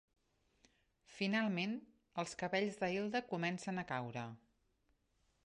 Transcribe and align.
Finalment, 1.17 1.75
els 2.23 2.33
cabells 2.41 2.81
de 2.81 2.91
Hilda 2.97 3.23
comencen 3.35 3.83
a 3.83 3.87
caure. 3.95 4.27